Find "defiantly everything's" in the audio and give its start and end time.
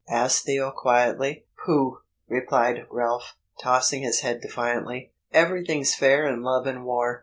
4.41-5.93